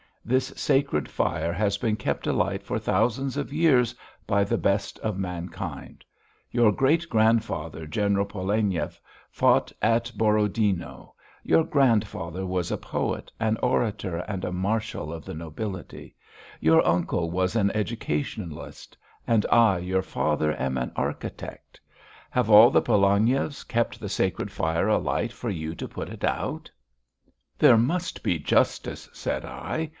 [0.25, 3.93] This sacred fire has been kept alight for thousands of years
[4.27, 6.03] by the best of mankind.
[6.51, 8.99] Your great grandfather, General Pologniev,
[9.31, 15.33] fought at Borodino; your grandfather was a poet, an orator, and a marshal of the
[15.33, 16.15] nobility;
[16.59, 21.79] your uncle was an educationalist; and I, your father, am an architect!
[22.29, 26.69] Have all the Polognievs kept the sacred fire alight for you to put it out?"
[27.57, 29.89] "There must be justice," said I.